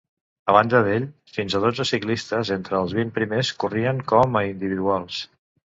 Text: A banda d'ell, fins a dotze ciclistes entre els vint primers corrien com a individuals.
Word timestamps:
A 0.51 0.53
banda 0.55 0.79
d'ell, 0.87 1.05
fins 1.35 1.55
a 1.55 1.61
dotze 1.67 1.87
ciclistes 1.91 2.53
entre 2.59 2.81
els 2.81 2.99
vint 3.01 3.15
primers 3.19 3.53
corrien 3.65 4.05
com 4.15 4.43
a 4.43 4.47
individuals. 4.53 5.25